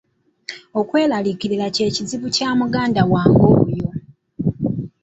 [0.79, 3.87] Okweraliikirira kye kizibu kya muganda wange oyo.